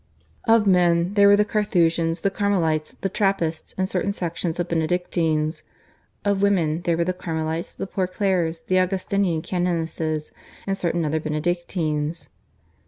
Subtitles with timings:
[0.47, 5.61] Of men, there were the Carthusians, the Carmelites, the Trappists, and certain sections of Benedictines;
[6.25, 10.31] of women, there were the Carmelites, the Poor Clares, the Augustinian canonesses,
[10.65, 12.29] and certain other Benedictines.